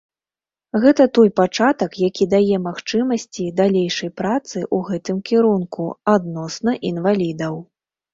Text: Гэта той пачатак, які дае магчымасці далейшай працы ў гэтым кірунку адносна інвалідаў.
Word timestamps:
Гэта 0.83 1.03
той 1.15 1.29
пачатак, 1.39 1.91
які 2.07 2.25
дае 2.33 2.57
магчымасці 2.67 3.45
далейшай 3.59 4.11
працы 4.21 4.55
ў 4.61 4.77
гэтым 4.89 5.17
кірунку 5.31 5.83
адносна 6.15 6.71
інвалідаў. 6.91 7.53